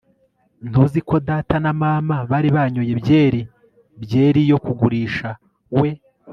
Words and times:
ntuzi 0.67 0.99
ko 1.09 1.15
data 1.29 1.55
na 1.63 1.71
mama 1.81 2.15
bari 2.31 2.49
banyoye 2.57 2.93
byeri; 3.01 3.41
byeri 4.03 4.41
yo 4.51 4.57
kugurisha. 4.65 5.29
we 5.79 5.89